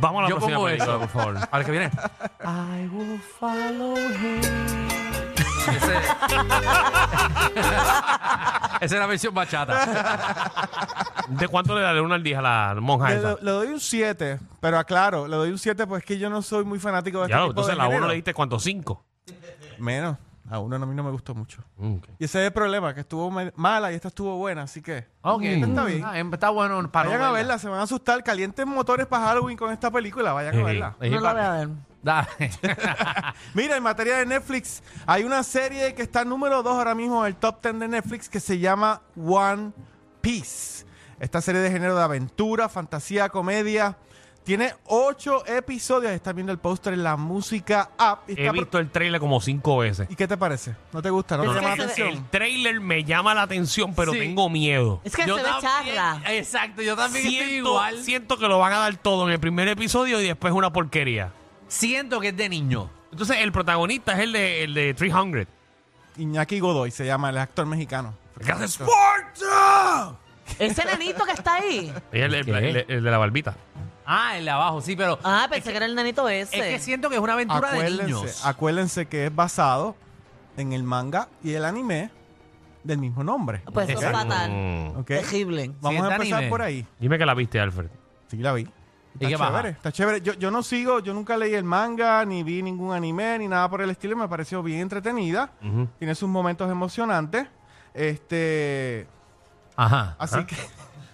Vamos 0.00 0.20
a 0.20 0.22
la 0.24 0.28
Yo 0.28 0.36
próxima 0.36 0.56
pongo 0.56 0.68
película, 0.68 0.90
eso. 0.92 1.00
por 1.00 1.08
favor. 1.08 1.36
Ahora 1.50 1.64
que 1.64 1.70
viene. 1.70 1.90
I 2.44 2.86
will 2.92 3.18
follow 3.38 3.96
him. 3.96 4.40
Ese- 5.68 5.98
Esa 8.80 8.94
es 8.94 9.00
la 9.00 9.06
versión 9.06 9.34
bachata. 9.34 10.50
¿De 11.28 11.48
cuánto 11.48 11.74
le 11.74 11.82
da 11.82 11.92
de 11.92 12.00
1 12.00 12.14
al 12.14 12.22
10 12.22 12.38
a 12.38 12.42
la 12.42 12.76
monja 12.80 13.10
Le, 13.10 13.16
esa? 13.16 13.36
le 13.42 13.50
doy 13.50 13.66
un 13.68 13.80
7, 13.80 14.38
pero 14.60 14.78
aclaro, 14.78 15.26
le 15.26 15.36
doy 15.36 15.50
un 15.50 15.58
7 15.58 15.86
pues 15.86 16.02
es 16.02 16.06
que 16.06 16.18
yo 16.18 16.30
no 16.30 16.42
soy 16.42 16.64
muy 16.64 16.78
fanático 16.78 17.22
de 17.22 17.28
Ya, 17.28 17.34
este 17.36 17.48
tipo 17.48 17.50
entonces 17.50 17.72
de 17.74 17.78
la 17.78 17.84
1 17.84 17.90
género. 17.92 18.08
le 18.08 18.14
diste 18.14 18.34
cuánto, 18.34 18.58
5. 18.58 19.04
Menos. 19.78 20.16
A 20.50 20.58
uno 20.58 20.76
a 20.76 20.78
mí 20.78 20.94
no 20.94 21.02
me 21.02 21.10
gustó 21.10 21.34
mucho. 21.34 21.62
Mm, 21.76 21.96
Y 22.18 22.24
ese 22.24 22.40
es 22.40 22.46
el 22.46 22.52
problema, 22.52 22.94
que 22.94 23.00
estuvo 23.00 23.30
mala 23.54 23.92
y 23.92 23.94
esta 23.94 24.08
estuvo 24.08 24.36
buena, 24.36 24.62
así 24.62 24.80
que... 24.80 25.06
Ok. 25.22 25.42
Está 25.42 25.84
bien. 25.84 26.02
Ah, 26.04 26.18
está 26.18 26.50
bueno 26.50 26.90
para 26.90 27.08
Vayan 27.10 27.20
no 27.22 27.28
a 27.28 27.32
verla, 27.32 27.58
se 27.58 27.68
van 27.68 27.80
a 27.80 27.82
asustar. 27.82 28.22
Calientes 28.24 28.66
motores 28.66 29.06
para 29.06 29.26
Halloween 29.26 29.56
con 29.56 29.72
esta 29.72 29.90
película, 29.90 30.32
vayan 30.32 30.58
a 30.58 30.62
verla. 30.64 30.96
No 31.00 31.20
la 31.20 31.32
voy 31.32 31.42
a 31.42 31.50
ver. 31.50 31.68
Dale. 32.02 32.28
Mira, 33.54 33.76
en 33.76 33.82
materia 33.82 34.18
de 34.18 34.26
Netflix, 34.26 34.82
hay 35.06 35.24
una 35.24 35.42
serie 35.42 35.94
que 35.94 36.02
está 36.02 36.24
número 36.24 36.62
2 36.62 36.72
ahora 36.76 36.94
mismo 36.94 37.20
en 37.24 37.28
el 37.28 37.36
top 37.36 37.60
10 37.62 37.80
de 37.80 37.88
Netflix 37.88 38.28
que 38.28 38.40
se 38.40 38.58
llama 38.58 39.02
One 39.16 39.72
Piece. 40.20 40.86
Esta 41.20 41.40
serie 41.40 41.60
de 41.60 41.70
género 41.70 41.96
de 41.96 42.02
aventura, 42.02 42.68
fantasía, 42.68 43.28
comedia. 43.28 43.96
Tiene 44.48 44.72
ocho 44.86 45.44
episodios. 45.46 46.10
Están 46.10 46.34
viendo 46.34 46.50
el 46.50 46.58
póster 46.58 46.94
en 46.94 47.02
la 47.04 47.18
música 47.18 47.90
app. 47.98 48.30
He 48.30 48.32
está 48.32 48.50
visto 48.50 48.78
el 48.78 48.88
trailer 48.88 49.20
como 49.20 49.42
5 49.42 49.76
veces. 49.76 50.06
¿Y 50.10 50.16
qué 50.16 50.26
te 50.26 50.38
parece? 50.38 50.74
¿No 50.90 51.02
te 51.02 51.10
gusta? 51.10 51.36
¿No, 51.36 51.42
te 51.42 51.48
llama 51.48 51.68
la 51.68 51.76
se- 51.76 51.82
atención? 51.82 52.08
El 52.08 52.24
trailer 52.30 52.80
me 52.80 53.04
llama 53.04 53.34
la 53.34 53.42
atención, 53.42 53.94
pero 53.94 54.14
Sí. 54.14 54.20
tengo 54.20 54.48
miedo. 54.48 55.02
Es 55.04 55.14
que 55.14 55.26
Yo 55.26 55.36
se 55.36 55.42
ve 55.42 55.50
charla. 55.60 56.22
Exacto, 56.28 56.80
yo 56.80 56.96
también 56.96 57.26
estoy 57.26 57.44
Siento, 57.46 57.68
igual. 57.68 58.02
siento 58.02 58.38
que 58.38 58.48
lo 58.48 58.58
van 58.58 58.72
a 58.72 58.78
dar 58.78 58.96
todo 58.96 59.26
en 59.26 59.34
el 59.34 59.38
primer 59.38 59.68
episodio 59.68 60.18
y 60.18 60.26
después 60.26 60.54
una 60.54 60.72
porquería. 60.72 61.30
Siento 61.68 62.18
que 62.18 62.28
es 62.28 62.36
de 62.38 62.48
niño. 62.48 62.88
Entonces, 63.12 63.36
el 63.40 63.52
protagonista 63.52 64.14
es 64.14 64.20
el 64.20 64.32
de, 64.32 64.64
el 64.64 64.72
de 64.72 64.94
300. 64.94 65.46
Iñaki 66.16 66.58
Godoy 66.60 66.90
se 66.90 67.04
llama, 67.04 67.28
el 67.28 67.36
actor 67.36 67.66
mexicano. 67.66 68.14
¿Qué 68.42 68.50
hace 68.50 68.64
Sparta? 68.66 70.16
Ese 70.58 70.84
nenito 70.86 71.26
que 71.26 71.32
está 71.32 71.56
ahí. 71.56 71.92
Es 72.12 72.22
el, 72.22 72.34
el- 72.34 72.44
¿Qué? 72.46 72.52
el- 72.70 72.84
el 72.88 73.04
de 73.04 73.10
la 73.10 73.18
barbita. 73.18 73.54
Ah, 74.10 74.38
el 74.38 74.46
de 74.46 74.50
abajo, 74.50 74.80
sí, 74.80 74.96
pero 74.96 75.18
Ah, 75.22 75.46
pensé 75.50 75.70
que 75.70 75.76
era 75.76 75.84
el 75.86 75.94
nenito 75.94 76.26
ese. 76.30 76.56
es 76.58 76.64
que 76.64 76.78
siento 76.78 77.10
que 77.10 77.16
es 77.16 77.20
una 77.20 77.34
aventura 77.34 77.72
de 77.72 77.90
niños. 77.90 78.44
acuérdense 78.46 79.06
que 79.06 79.26
es 79.26 79.34
basado 79.34 79.96
en 80.56 80.72
el 80.72 80.82
manga 80.82 81.28
y 81.44 81.52
el 81.52 81.64
anime 81.66 82.10
del 82.84 82.96
mismo 82.98 83.22
nombre. 83.22 83.60
Pues 83.72 83.88
eso 83.90 83.98
es 83.98 84.04
Exacto. 84.06 84.30
fatal. 84.30 84.50
Mm. 84.50 84.98
¿Ok? 85.00 85.06
Terrible. 85.06 85.72
Vamos 85.82 86.00
Sí, 86.00 86.10
a 86.10 86.14
empezar 86.14 86.38
anime. 86.38 86.50
por 86.50 86.62
ahí. 86.62 86.86
Dime 86.98 87.18
que 87.18 87.26
la 87.26 87.34
viste, 87.34 87.60
Alfred. 87.60 87.88
Sí, 88.28 88.38
la 88.38 88.54
vi. 88.54 88.62
¿Y 88.62 89.24
Está 89.24 89.28
qué 89.28 89.38
pasa? 89.38 89.50
chévere, 89.50 89.68
está 89.70 89.92
chévere. 89.92 90.20
Yo, 90.22 90.32
yo 90.34 90.50
no 90.50 90.62
sigo, 90.62 91.00
yo 91.00 91.12
nunca 91.12 91.36
leí 91.36 91.52
el 91.54 91.64
manga, 91.64 92.24
ni 92.24 92.42
vi 92.44 92.62
ningún 92.62 92.94
anime, 92.94 93.38
ni 93.40 93.48
nada 93.48 93.68
por 93.68 93.82
el 93.82 93.90
estilo. 93.90 94.16
Me 94.16 94.28
pareció 94.28 94.62
bien 94.62 94.80
entretenida. 94.80 95.50
Ujú. 95.62 95.86
Tiene 95.98 96.14
sus 96.14 96.28
momentos 96.30 96.70
emocionantes. 96.70 97.46
Este. 97.92 99.06
Ajá. 99.76 100.16
Así 100.18 100.44
que 100.46 100.56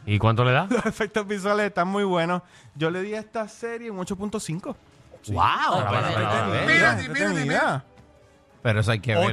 ¿Y 0.07 0.19
cuánto 0.19 0.45
le 0.45 0.53
da? 0.53 0.67
los 0.71 0.87
efectos 0.87 1.27
visuales 1.27 1.67
están 1.67 1.89
muy 1.89 2.05
buenos. 2.05 2.43
Yo 2.75 2.91
le 2.91 3.03
di 3.03 3.15
a 3.15 3.21
esta 3.21 3.49
serie 3.49 3.91
un 3.91 3.99
8.5. 3.99 4.63
Wow. 4.63 4.77
Pero- 5.29 5.89
bueno, 5.89 6.09
Entretenida, 6.09 7.01
entretenida. 7.01 7.85
Pero 8.63 8.81
eso 8.81 8.93
hay 8.93 9.01
que 9.01 9.15
verlo. 9.15 9.31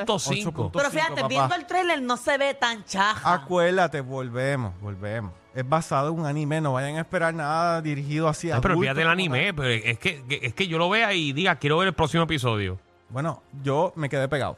entonces. 0.00 0.44
8.5. 0.44 0.70
Pero 0.72 0.90
fíjate, 0.90 1.14
papá. 1.14 1.28
viendo 1.28 1.54
el 1.54 1.64
tráiler 1.66 2.02
no 2.02 2.16
se 2.16 2.36
ve 2.38 2.54
tan 2.54 2.84
chaja. 2.84 3.32
Acuérdate, 3.32 4.00
volvemos, 4.00 4.72
volvemos. 4.80 5.32
Es 5.54 5.68
basado 5.68 6.08
en 6.08 6.18
un 6.18 6.26
anime, 6.26 6.60
no 6.60 6.72
vayan 6.72 6.96
a 6.96 7.02
esperar 7.02 7.32
nada 7.32 7.80
dirigido 7.80 8.26
hacia 8.26 8.56
Ay, 8.56 8.60
pero 8.60 8.76
fíjate 8.76 9.02
el 9.02 9.08
anime, 9.08 9.54
pero 9.54 9.68
es 9.68 9.96
que, 10.00 10.24
es 10.42 10.54
que 10.54 10.66
yo 10.66 10.78
lo 10.78 10.90
vea 10.90 11.12
y 11.14 11.32
diga, 11.32 11.54
quiero 11.54 11.78
ver 11.78 11.86
el 11.86 11.94
próximo 11.94 12.24
episodio. 12.24 12.80
Bueno, 13.10 13.44
yo 13.62 13.92
me 13.94 14.08
quedé 14.08 14.28
pegado. 14.28 14.56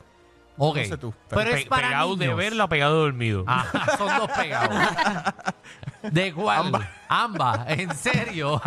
Ok. 0.58 0.76
No 0.78 0.84
sé 0.84 0.96
tú, 0.98 1.14
Pero, 1.28 1.40
pero 1.42 1.56
es 1.56 1.64
Pe- 1.64 1.68
para 1.70 1.88
pegado 1.88 2.16
de 2.16 2.24
niños. 2.26 2.38
verla 2.38 2.64
o 2.64 2.68
pegado 2.68 2.94
de 2.94 3.00
dormido. 3.00 3.44
Ah, 3.46 3.66
son 3.98 4.18
dos 4.18 4.30
pegados. 4.30 4.74
¿De 6.02 6.32
cuál? 6.32 6.72
Ambas. 7.08 7.60
¿En 7.68 7.94
serio? 7.96 8.60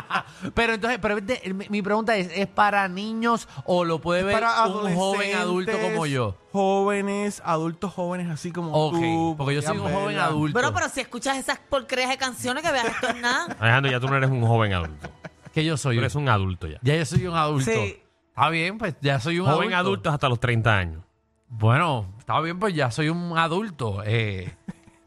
pero 0.54 0.74
entonces, 0.74 0.98
pero 1.02 1.18
es 1.18 1.26
de- 1.26 1.54
mi, 1.54 1.66
mi 1.68 1.82
pregunta 1.82 2.16
es, 2.16 2.30
¿es 2.34 2.46
para 2.46 2.86
niños 2.88 3.48
o 3.64 3.84
lo 3.84 4.00
puede 4.00 4.22
ver 4.22 4.34
Para 4.34 4.64
un 4.66 4.94
joven 4.94 5.34
adulto 5.36 5.72
como 5.80 6.06
yo? 6.06 6.36
Jóvenes, 6.52 7.42
adultos 7.44 7.92
jóvenes, 7.92 8.30
así 8.30 8.52
como 8.52 8.70
Ok, 8.72 8.94
tú. 8.94 9.34
porque 9.36 9.54
yo 9.56 9.62
soy 9.62 9.72
un 9.76 9.82
podrían 9.82 10.00
joven 10.00 10.14
verla. 10.14 10.26
adulto. 10.26 10.52
Bueno, 10.52 10.72
pero 10.74 10.88
si 10.88 11.00
escuchas 11.00 11.36
esas 11.36 11.58
porquerías 11.68 12.10
de 12.10 12.16
canciones 12.18 12.62
que 12.62 12.70
veas 12.70 12.86
esto 12.86 13.08
es 13.08 13.16
nada. 13.20 13.56
Alejandro, 13.58 13.90
ya 13.90 14.00
tú 14.00 14.06
no 14.08 14.16
eres 14.16 14.30
un 14.30 14.46
joven 14.46 14.72
adulto. 14.72 15.08
que 15.52 15.64
yo 15.64 15.74
Tú 15.74 15.78
soy. 15.78 15.98
eres 15.98 16.14
un 16.14 16.28
adulto 16.28 16.68
ya. 16.68 16.78
Ya 16.82 16.96
yo 16.96 17.04
soy 17.04 17.26
un 17.26 17.36
adulto. 17.36 17.70
Sí. 17.70 18.00
Está 18.28 18.48
bien, 18.50 18.78
pues 18.78 18.94
ya 19.00 19.20
soy 19.20 19.38
un 19.38 19.46
Joven 19.46 19.72
adulto 19.74 20.10
hasta 20.10 20.28
los 20.28 20.40
30 20.40 20.76
años. 20.76 21.02
Bueno, 21.48 22.06
está 22.18 22.40
bien, 22.40 22.58
pues 22.58 22.74
ya 22.74 22.90
soy 22.90 23.08
un 23.08 23.36
adulto. 23.38 24.02
Eh, 24.04 24.54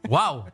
wow. 0.08 0.44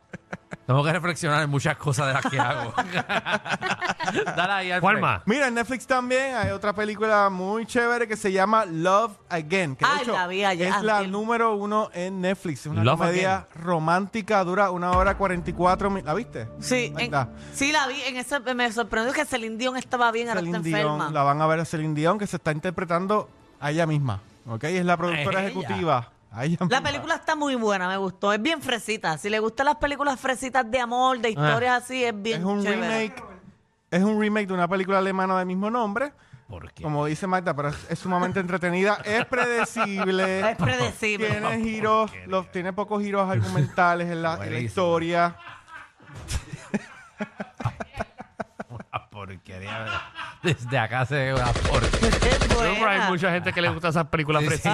Tengo 0.65 0.83
que 0.83 0.91
reflexionar 0.91 1.43
en 1.43 1.49
muchas 1.49 1.77
cosas 1.77 2.07
de 2.07 2.13
las 2.13 2.25
que 2.25 2.39
hago. 2.39 2.73
Dale 4.35 4.53
ahí, 4.53 4.71
Alfred. 4.71 4.81
¿Cuál 4.81 4.99
más? 4.99 5.21
Mira, 5.25 5.47
en 5.47 5.53
Netflix 5.53 5.85
también 5.85 6.35
hay 6.35 6.49
otra 6.49 6.73
película 6.73 7.29
muy 7.29 7.67
chévere 7.67 8.07
que 8.07 8.17
se 8.17 8.31
llama 8.31 8.65
Love 8.65 9.15
Again. 9.29 9.75
Que 9.75 9.85
de 9.85 9.91
Ay, 9.91 10.01
hecho 10.01 10.13
la 10.13 10.27
vi 10.27 10.43
ayer, 10.43 10.67
es 10.69 10.81
la 10.81 11.03
número 11.03 11.53
uno 11.55 11.89
en 11.93 12.19
Netflix. 12.19 12.61
Es 12.61 12.65
una 12.67 12.83
Love 12.83 12.97
comedia 12.97 13.47
romántica, 13.53 14.43
dura 14.43 14.71
una 14.71 14.91
hora 14.91 15.15
44 15.17 15.89
minutos. 15.91 16.07
¿La 16.07 16.13
viste? 16.15 16.47
Sí, 16.59 16.91
en- 16.97 17.11
sí 17.53 17.71
la 17.71 17.85
vi. 17.87 18.01
En 18.01 18.17
ese, 18.17 18.39
me 18.55 18.71
sorprendió 18.71 19.13
que 19.13 19.23
Celine 19.25 19.57
Dion 19.57 19.77
estaba 19.77 20.11
bien, 20.11 20.29
ahora 20.29 20.39
está 20.41 20.51
Celine 20.51 20.69
enferma. 20.79 20.95
Dion, 21.05 21.13
la 21.13 21.23
van 21.23 21.41
a 21.41 21.47
ver 21.47 21.59
a 21.59 21.65
Celine 21.65 21.93
Dion 21.93 22.17
que 22.17 22.25
se 22.25 22.37
está 22.37 22.51
interpretando 22.51 23.29
a 23.59 23.69
ella 23.69 23.85
misma. 23.85 24.19
¿Ok? 24.47 24.63
Es 24.65 24.85
la 24.85 24.97
productora 24.97 25.45
ejecutiva. 25.45 26.11
La 26.69 26.81
película 26.81 27.15
está 27.15 27.35
muy 27.35 27.55
buena, 27.55 27.87
me 27.87 27.97
gustó. 27.97 28.33
Es 28.33 28.41
bien 28.41 28.61
fresita. 28.61 29.17
Si 29.17 29.29
le 29.29 29.39
gustan 29.39 29.67
las 29.67 29.75
películas 29.75 30.19
fresitas 30.19 30.69
de 30.69 30.79
amor, 30.79 31.19
de 31.19 31.29
historias 31.29 31.83
así, 31.83 32.03
es 32.03 32.21
bien 32.21 32.41
es 32.41 32.45
un 32.45 32.61
chévere. 32.61 32.81
remake. 32.81 33.23
Es 33.89 34.03
un 34.03 34.19
remake 34.19 34.47
de 34.47 34.53
una 34.53 34.67
película 34.67 34.97
alemana 34.97 35.37
del 35.37 35.45
mismo 35.45 35.69
nombre. 35.69 36.11
¿Por 36.49 36.71
qué? 36.73 36.83
Como 36.83 37.05
dice 37.05 37.25
Magda, 37.25 37.55
pero 37.55 37.69
es, 37.69 37.77
es 37.89 37.99
sumamente 37.99 38.41
entretenida. 38.41 38.97
Es 39.05 39.25
predecible. 39.27 40.51
Es 40.51 40.57
predecible. 40.57 41.29
tiene 41.29 41.59
giros, 41.61 42.11
los, 42.27 42.51
tiene 42.51 42.73
pocos 42.73 43.01
giros 43.01 43.29
argumentales 43.29 44.11
en 44.11 44.21
la, 44.21 44.45
en 44.45 44.53
la 44.53 44.59
historia. 44.59 45.37
Desde 50.43 50.77
acá 50.77 51.05
se 51.05 51.15
ve 51.15 51.33
una 51.33 51.45
porquería. 51.53 52.09
Pero 52.47 52.89
hay 52.89 53.09
mucha 53.09 53.31
gente 53.31 53.51
que 53.51 53.61
le 53.61 53.69
gusta 53.69 53.89
esas 53.89 54.05
películas 54.07 54.43
Sí, 54.61 54.69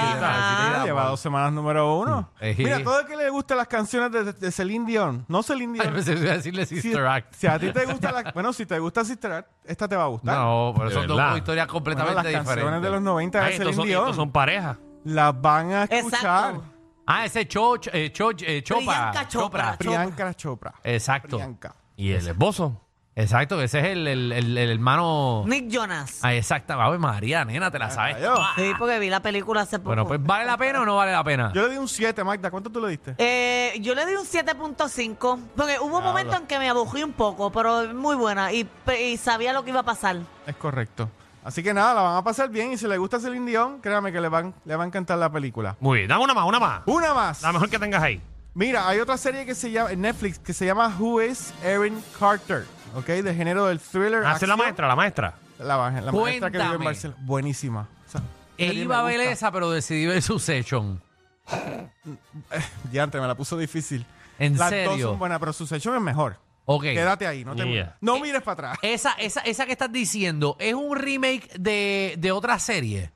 lleva 0.84 1.06
dos 1.06 1.20
semanas 1.20 1.52
número 1.54 1.98
uno. 1.98 2.30
Eh, 2.40 2.56
Mira, 2.58 2.78
sí. 2.78 2.84
todo 2.84 3.00
el 3.02 3.06
que 3.08 3.16
le 3.16 3.30
guste 3.30 3.56
las 3.56 3.68
canciones 3.68 4.12
de, 4.12 4.34
de 4.34 4.52
Celine 4.52 4.86
Dion, 4.86 5.26
no 5.28 5.42
Celine 5.44 5.80
Ay, 5.80 5.88
Dion. 5.88 5.94
pensé 5.96 6.14
que 6.16 6.22
iba 6.22 6.32
a 6.32 6.36
decirle 6.36 6.66
Si, 6.66 6.82
Sister 6.82 7.06
Act. 7.06 7.34
si 7.34 7.48
a 7.48 7.58
ti 7.58 7.72
te 7.72 7.86
gusta 7.86 8.12
la, 8.12 8.32
bueno, 8.34 8.54
si 8.54 8.66
te 8.66 8.78
gusta 8.80 9.04
Sister 9.06 9.32
Act, 9.32 9.50
esta 9.66 9.88
te 9.88 9.96
va 9.96 10.04
a 10.04 10.08
gustar. 10.08 10.36
No, 10.38 10.74
pero 10.76 10.90
De 10.90 10.96
son 10.96 11.08
dos 11.08 11.18
verdad. 11.18 11.30
Bueno, 11.32 11.38
historias 11.38 11.66
las 11.68 11.72
completamente 11.72 12.16
canciones 12.32 12.48
diferentes. 12.56 12.82
de 12.82 12.90
los 12.90 13.02
90 13.02 13.40
de 13.40 13.46
estos, 13.46 13.58
Celine 13.60 13.76
son, 13.76 13.88
Dion 13.88 14.02
estos 14.02 14.16
son 14.18 14.32
parejas. 14.32 14.78
las 15.06 15.42
van 15.42 15.72
a 15.72 15.84
escuchar. 15.86 16.52
Exacto. 16.56 16.64
Ah, 17.08 17.26
ese 17.26 17.48
Cho, 17.48 17.76
eh, 17.92 18.12
Cho, 18.14 18.32
eh, 18.40 18.62
Chopra. 18.64 18.86
Priyanka 19.12 19.28
Chopra. 19.28 19.78
Priyanka 19.78 20.34
Chopra. 20.36 20.74
Exacto. 20.84 21.38
Priyanka. 21.38 21.74
Y 21.96 22.12
el 22.12 22.28
esposo. 22.28 22.80
Exacto, 23.14 23.62
ese 23.62 23.80
es 23.80 23.86
el, 23.88 24.08
el, 24.08 24.32
el- 24.32 24.58
el 24.58 24.72
hermano. 24.72 25.44
Nick 25.46 25.68
Jonas. 25.70 26.20
Ah, 26.22 26.34
exacto. 26.34 26.74
Ave 26.74 26.98
María, 26.98 27.44
nena, 27.44 27.70
te 27.70 27.78
la 27.78 27.90
sabes. 27.90 28.22
Yo, 28.22 28.36
Sí, 28.56 28.72
porque 28.80 29.00
vi 29.00 29.10
la 29.10 29.20
película 29.22 29.62
hace 29.62 29.80
poco. 29.80 29.90
Bueno, 29.90 30.08
pues 30.08 30.24
¿vale 30.24 30.46
la 30.46 30.58
pena 30.58 30.82
o 30.82 30.86
no 30.86 30.96
vale 30.96 31.12
la 31.12 31.24
pena? 31.24 31.52
yo 31.54 31.64
le 31.68 31.74
di 31.74 31.78
un 31.78 31.90
7, 31.90 32.24
Magda. 32.24 32.50
¿Cuánto 32.50 32.70
tú 32.70 32.80
le 32.80 32.88
diste? 32.90 33.16
Eh, 33.18 33.78
yo 33.82 33.94
le 33.96 34.06
di 34.06 34.14
un 34.16 34.26
7.5 34.26 35.40
porque 35.58 35.78
hubo 35.80 35.98
un 35.98 36.04
momento 36.04 36.38
en 36.38 36.48
que 36.48 36.58
me 36.58 36.70
aburrí 36.70 37.04
un 37.04 37.12
poco, 37.12 37.52
pero 37.52 37.82
es 37.82 37.94
muy 37.94 38.16
buena 38.16 38.54
y, 38.54 38.64
pe- 38.64 39.10
y 39.10 39.18
sabía 39.18 39.52
lo 39.52 39.64
que 39.64 39.72
iba 39.72 39.82
a 39.82 39.84
pasar. 39.84 40.18
Es 40.48 40.56
correcto. 40.56 41.10
Así 41.44 41.62
que 41.64 41.74
nada, 41.74 41.94
la 41.96 42.02
van 42.04 42.16
a 42.18 42.24
pasar 42.24 42.50
bien 42.50 42.72
y 42.72 42.78
si 42.78 42.88
le 42.88 42.98
gusta 42.98 43.20
Celine 43.20 43.50
Dion, 43.50 43.82
créame 43.82 44.12
que 44.14 44.22
le, 44.22 44.30
van, 44.30 44.54
le 44.64 44.76
va 44.76 44.84
a 44.84 44.88
encantar 44.88 45.18
la 45.18 45.30
película. 45.30 45.76
Muy 45.80 45.98
bien. 46.00 46.08
Dame 46.10 46.24
una 46.24 46.34
más, 46.34 46.46
una 46.46 46.60
más. 46.60 46.82
Una 46.86 47.14
más. 47.14 47.42
La 47.42 47.52
mejor 47.52 47.70
que 47.70 47.78
tengas 47.80 48.02
ahí. 48.04 48.22
Mira, 48.54 48.88
hay 48.88 49.00
otra 49.00 49.18
serie 49.18 49.46
que 49.46 49.56
se 49.56 49.72
llama 49.72 49.92
en 49.92 50.02
Netflix 50.02 50.38
que 50.40 50.54
se 50.54 50.66
llama 50.66 50.94
Who 51.00 51.22
is 51.22 51.54
Erin 51.64 52.04
Carter, 52.20 52.66
¿ok? 52.96 53.06
De 53.06 53.34
género 53.36 53.68
del 53.68 53.80
thriller. 53.80 54.26
Hace 54.26 54.46
la 54.48 54.54
acción. 54.54 54.58
maestra, 54.58 54.88
la 54.88 54.96
maestra. 54.96 55.34
La, 55.60 55.66
la 56.02 56.12
maestra 56.12 56.52
que 56.52 56.58
vive 56.58 56.78
en. 56.78 56.84
Barcelona. 56.84 57.20
Buenísima. 57.24 57.88
O 58.08 58.12
sea, 58.12 58.22
E 58.58 58.68
serie 58.68 58.84
iba 58.84 59.00
a 59.00 59.04
ver 59.04 59.18
gusta. 59.18 59.32
esa, 59.32 59.52
pero 59.52 59.70
decidí 59.72 60.06
ver 60.06 60.22
Succession. 60.22 61.02
Diantre, 62.92 63.22
me 63.22 63.28
la 63.28 63.36
puso 63.36 63.58
difícil. 63.58 64.06
¿En 64.40 64.58
Las 64.58 64.72
dos 64.72 64.80
serio? 64.94 65.10
son 65.10 65.20
buenas, 65.20 65.40
pero 65.40 65.54
Succession 65.54 65.96
es 65.96 66.02
mejor. 66.02 66.38
Ok. 66.66 66.84
Quédate 66.84 67.28
ahí, 67.28 67.44
no, 67.44 67.56
te, 67.56 67.64
Yeah. 67.72 67.98
no 68.02 68.20
mires 68.20 68.42
para 68.42 68.70
atrás. 68.72 68.80
Esa, 68.82 69.14
esa, 69.14 69.42
esa 69.42 69.66
que 69.66 69.72
estás 69.74 69.92
diciendo, 69.92 70.56
¿es 70.60 70.74
un 70.74 70.96
remake 70.96 71.50
de, 71.60 72.16
de 72.18 72.32
otra 72.32 72.58
serie? 72.60 73.12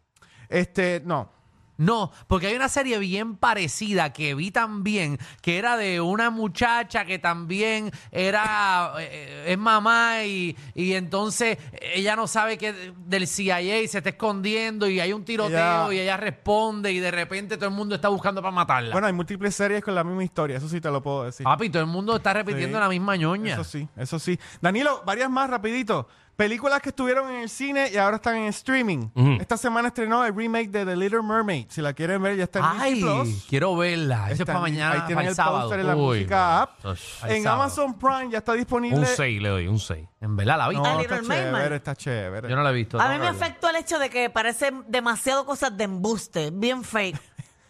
Este, 0.50 1.02
no. 1.06 1.32
No, 1.78 2.12
porque 2.28 2.48
hay 2.48 2.56
una 2.56 2.70
serie 2.70 2.98
bien 3.00 3.36
parecida 3.36 4.14
que 4.14 4.34
vi 4.34 4.52
también, 4.52 5.18
que 5.42 5.58
era 5.58 5.76
de 5.78 6.00
una 6.02 6.30
muchacha 6.30 7.04
que 7.06 7.20
también 7.20 7.92
era, 8.12 8.94
eh, 9.00 9.46
es 9.48 9.58
mamá 9.58 10.24
y, 10.24 10.56
y 10.74 10.94
entonces 10.94 11.58
ella 11.82 12.16
no 12.16 12.28
sabe 12.28 12.58
que 12.58 12.94
del 13.06 13.28
CIA 13.28 13.82
y 13.82 13.88
se 13.88 13.98
está 13.98 14.10
escondiendo 14.12 14.88
y 14.88 15.00
hay 15.00 15.14
un 15.14 15.26
tiroteo 15.26 15.92
Ella- 15.92 15.94
y 15.94 16.00
ella 16.00 16.18
responde 16.18 16.92
y 16.92 17.00
de 17.00 17.12
repente 17.12 17.58
todo 17.58 17.70
el 17.70 17.76
mundo 17.76 17.96
está 17.96 18.08
buscando 18.10 18.42
para 18.42 18.52
matarla. 18.54 18.92
Bueno, 18.92 19.08
hay 19.08 19.14
múltiples 19.14 19.54
series 19.56 19.84
con 19.84 19.96
la 19.96 20.04
misma 20.04 20.24
historia, 20.24 20.58
eso 20.58 20.70
sí 20.70 20.80
te 20.80 20.90
lo 20.90 21.02
puedo 21.02 21.26
decir. 21.26 21.44
Papi, 21.44 21.70
todo 21.70 21.82
el 21.84 21.90
mundo 21.90 22.16
está 22.16 22.34
repitiendo 22.34 22.78
Sí. 22.78 22.82
la 22.82 22.90
misma 22.90 23.16
ñoña. 23.16 23.54
Eso 23.54 23.64
sí, 23.64 23.88
eso 23.98 24.18
sí. 24.20 24.40
Danilo, 24.62 25.04
varias 25.06 25.30
más 25.30 25.50
rapidito. 25.50 26.08
Películas 26.36 26.82
que 26.82 26.90
estuvieron 26.90 27.30
en 27.30 27.42
el 27.44 27.50
cine 27.50 27.90
y 27.94 27.98
ahora 27.98 28.18
están 28.18 28.36
en 28.36 28.48
streaming. 28.48 29.08
Ujú. 29.16 29.38
Esta 29.40 29.56
semana 29.56 29.88
estrenó 29.88 30.26
el 30.26 30.36
remake 30.36 30.70
de 30.70 30.86
The 30.86 30.96
Little 30.98 31.22
Mermaid. 31.22 31.68
Si 31.70 31.82
la 31.82 31.94
quieren 31.94 32.22
ver, 32.22 32.36
ya 32.36 32.44
está 32.44 32.60
en 32.60 32.66
Ay, 32.82 32.94
Disney 32.96 33.14
Plus. 33.24 33.46
quiero 33.50 33.76
verla. 33.78 34.24
Eso 34.26 34.34
es 34.34 34.40
Está 34.42 34.46
para 34.54 34.58
en- 34.58 34.62
mañana, 34.74 34.92
Ahí 34.92 34.98
para 34.98 35.08
tienen 35.08 35.24
el, 35.26 35.30
el 35.30 35.36
sábado. 35.36 35.60
póster 35.62 35.80
en 35.80 35.88
la 35.88 35.96
Uy, 35.96 36.18
música 36.20 36.62
app. 36.64 36.86
En 37.28 37.44
sábado. 37.44 37.62
Amazon 37.64 37.98
Prime 37.98 38.30
ya 38.32 38.40
está 38.40 38.54
disponible. 38.54 39.00
Un 39.00 39.06
6 39.06 39.42
le 39.42 39.48
doy, 39.50 39.68
un 39.68 39.80
6. 39.80 40.08
En 40.20 40.36
verdad 40.36 40.58
la 40.58 40.68
vi. 40.68 40.76
No, 40.76 40.84
Ah, 40.86 41.02
está 41.02 41.16
Little 41.16 41.22
Mermaid. 41.30 41.54
chévere, 41.56 41.76
está 41.78 41.96
chévere. 41.96 42.50
Yo 42.50 42.56
no 42.58 42.64
la 42.64 42.70
he 42.72 42.74
visto. 42.74 43.00
A 43.00 43.10
mí 43.10 43.18
me 43.18 43.28
afectó 43.28 43.70
el 43.70 43.78
hecho 43.78 43.98
de 43.98 44.10
que 44.10 44.30
parece 44.30 44.72
demasiado 44.88 45.46
cosas 45.46 45.76
de 45.78 45.86
embuste, 45.86 46.52
bien 46.52 46.84
fake. 46.84 47.18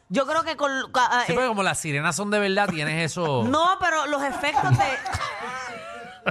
Yo 0.09 0.25
creo 0.27 0.43
que 0.43 0.55
con... 0.55 0.71
ca- 0.91 1.23
Sí, 1.27 1.33
eh, 1.33 1.47
como 1.47 1.63
las 1.63 1.79
sirenas 1.79 2.15
son 2.15 2.29
de 2.31 2.39
verdad, 2.39 2.67
tienes 2.69 3.11
eso. 3.11 3.43
no, 3.47 3.77
pero 3.79 4.05
los 4.07 4.23
efectos 4.23 4.75
de... 4.77 4.85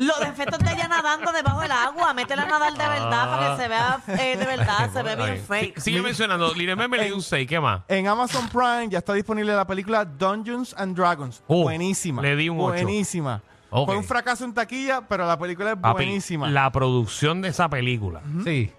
Los 0.00 0.20
efectos 0.22 0.58
de 0.58 0.72
ella 0.72 0.88
nadando 0.88 1.30
debajo 1.32 1.60
del 1.60 1.70
agua, 1.72 2.12
métela 2.14 2.42
a 2.42 2.46
nadar 2.46 2.72
de 2.72 2.88
verdad 2.88 3.30
para 3.30 3.50
que 3.56 3.62
se 3.62 3.68
vea 3.68 4.00
eh, 4.08 4.36
de 4.36 4.44
verdad, 4.44 4.90
se 4.92 5.02
ve 5.02 5.16
bien 5.16 5.38
fake. 5.46 5.78
Sigue 5.80 6.02
mencionando. 6.02 6.52
Little 6.54 6.76
Mermaid 6.76 7.00
le 7.00 7.06
di 7.06 7.12
un 7.12 7.22
6. 7.22 7.46
¿Qué 7.48 7.60
más? 7.60 7.82
En 7.88 8.08
Amazon 8.08 8.48
Prime 8.48 8.88
ya 8.88 8.98
está 8.98 9.12
disponible 9.12 9.54
la 9.54 9.66
película 9.66 10.04
Dungeons 10.04 10.74
and 10.78 10.96
Dragons. 10.96 11.42
Oh, 11.46 11.62
buenísima. 11.62 12.22
le 12.22 12.36
di 12.36 12.48
un 12.48 12.58
ocho. 12.60 12.72
Buenísima. 12.72 13.40
Ok. 13.70 13.86
Fue 13.86 13.96
un 13.96 14.04
fracaso 14.04 14.44
en 14.44 14.54
taquilla, 14.54 15.00
pero 15.08 15.26
la 15.26 15.38
película 15.38 15.72
es 15.72 15.76
Papi, 15.76 16.04
buenísima. 16.04 16.48
la 16.48 16.70
producción 16.70 17.42
de 17.42 17.48
esa 17.48 17.68
película, 17.68 18.20
Sí. 18.44 18.72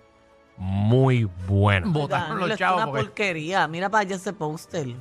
muy 0.57 1.25
buena. 1.47 1.85
Botaron 1.87 2.37
los 2.39 2.49
esto 2.49 2.53
es 2.53 2.59
chavos. 2.59 2.77
una 2.83 2.85
porque 2.87 3.03
porquería. 3.05 3.67
Mira 3.67 3.89
para 3.89 4.01
allá 4.03 4.15
ese 4.15 4.31
póster. 4.33 4.95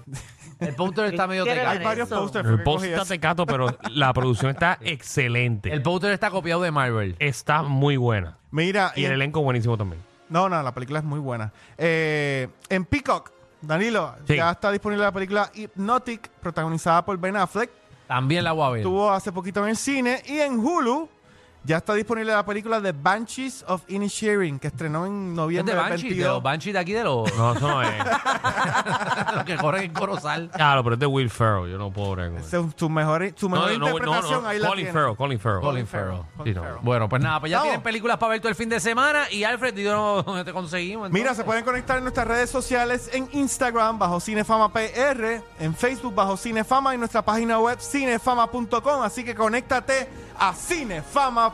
El 0.61 0.75
póster 0.75 1.07
está 1.07 1.27
medio 1.27 1.45
¿Quiere 1.45 1.61
tecado. 1.61 1.79
Hay 1.79 1.85
varios 1.85 2.09
eso. 2.09 2.21
posters. 2.21 2.49
El 2.49 2.63
post 2.63 2.85
está 2.85 3.05
tecato, 3.05 3.47
pero 3.47 3.77
la 3.91 4.13
producción 4.13 4.51
está 4.51 4.79
excelente. 4.83 5.73
El 5.73 5.83
póster 5.83 6.13
está 6.13 6.31
copiado 6.31 6.63
de 6.63 6.71
Marvel. 6.71 7.17
Está 7.19 7.63
muy 7.63 7.97
buena. 7.97 8.39
Mira, 8.51 8.93
Y 8.97 9.01
el 9.05 9.07
en- 9.07 9.13
elenco 9.15 9.41
buenísimo 9.43 9.77
también. 9.77 10.03
no, 10.29 10.49
no, 10.49 10.63
la 10.63 10.73
película 10.75 10.99
es 11.01 11.05
muy 11.05 11.21
buena. 11.21 11.53
Eh, 11.79 12.49
en 12.69 12.85
Peacock, 12.85 13.31
Danilo, 13.61 14.15
Sí. 14.27 14.37
ya 14.37 14.51
está 14.51 14.71
disponible 14.71 15.05
la 15.05 15.13
película 15.13 15.51
Hypnotic, 15.55 16.29
protagonizada 16.41 17.05
por 17.05 17.17
Ben 17.19 17.37
Affleck. 17.37 17.71
También 18.07 18.45
la 18.45 18.53
voy 18.53 18.67
a 18.67 18.71
ver. 18.71 18.79
Estuvo 18.81 19.11
hace 19.11 19.33
poquito 19.33 19.63
en 19.65 19.71
el 19.71 19.77
cine. 19.77 20.23
Y 20.27 20.39
en 20.39 20.59
Hulu 20.59 21.09
ya 21.65 21.79
está 21.79 21.95
disponible 21.95 22.33
la 22.33 22.45
película 22.45 22.81
The 22.81 22.93
Banshees 22.93 23.65
of 23.69 23.83
Inisherin, 23.89 24.59
que 24.59 24.69
estrenó 24.69 25.07
en 25.07 25.31
Es 25.31 25.37
noviembre 25.37 25.75
de 25.75 25.81
del 25.81 25.91
Banshee, 25.91 26.03
de 26.03 26.15
22. 26.15 26.35
los 26.35 26.43
Banshee 26.43 26.73
de 26.73 26.79
aquí 26.79 26.93
de 26.93 27.05
los, 27.05 27.37
No, 27.37 27.53
eso 27.55 27.69
no 27.69 27.83
es. 27.83 27.91
los 29.35 29.45
que 29.45 29.57
corren 29.57 29.85
en 29.85 29.93
Corozal. 29.93 30.51
Claro, 30.51 30.83
pero 30.85 30.95
es 30.95 31.01
de 31.01 31.07
Will 31.07 31.31
Ferrell. 31.31 31.71
Yo 31.71 31.79
no 31.79 31.91
puedo 31.91 32.13
bregar 32.13 32.33
con 32.33 32.41
eso. 32.41 32.63
Su, 32.65 32.73
su 32.77 32.89
mejor, 32.91 33.33
su 33.37 33.49
No, 33.49 33.57
mejor 33.57 33.73
no, 33.73 33.79
no, 33.79 33.87
interpretación 33.89 34.43
no, 34.43 34.49
ahí 34.49 34.59
la 34.59 34.69
Colin 34.69 34.85
tiene. 34.85 34.93
Farrell, 34.99 35.17
Colin 35.17 35.39
Farrell. 35.41 35.61
Colin 35.63 35.87
Farrell. 35.87 36.21
Sí, 36.45 36.55
no. 36.55 36.63
Bueno, 36.83 37.09
pues 37.09 37.23
nada, 37.23 37.41
pues 37.41 37.51
ya 37.51 37.59
Vamos. 37.59 37.71
tienen 37.71 37.83
películas 37.83 38.19
para 38.19 38.31
ver 38.31 38.41
todo 38.41 38.51
el 38.51 38.55
fin 38.57 38.69
de 38.69 38.81
semana. 38.81 39.31
Y 39.31 39.45
Alfred, 39.45 39.75
yo 39.77 40.23
no 40.27 40.45
te 40.45 40.53
conseguimos. 40.53 41.11
Mira, 41.11 41.31
entonces? 41.31 41.39
se 41.39 41.45
pueden 41.45 41.65
conectar 41.65 41.97
en 41.99 42.05
nuestras 42.05 42.27
redes 42.27 42.51
sociales 42.51 43.09
en 43.13 43.29
Instagram 43.33 43.99
bajo 43.99 44.21
Cinefama 44.21 44.73
PR, 44.73 45.43
en 45.59 45.75
Facebook 45.75 46.15
bajo 46.15 46.37
Cinefama 46.37 46.95
y 46.95 46.99
nuestra 46.99 47.23
página 47.23 47.59
web 47.59 47.79
cinefama.com. 47.81 49.03
Así 49.03 49.25
que 49.25 49.35
conéctate 49.35 50.09
a 50.39 50.53
Cinefama 50.53 51.54